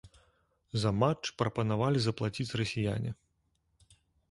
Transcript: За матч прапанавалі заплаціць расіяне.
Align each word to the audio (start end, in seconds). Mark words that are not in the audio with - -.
За 0.83 0.91
матч 1.01 1.23
прапанавалі 1.41 1.99
заплаціць 2.07 2.49
расіяне. 2.63 3.11